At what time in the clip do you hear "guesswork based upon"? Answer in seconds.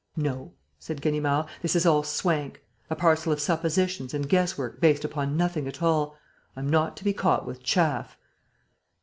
4.27-5.37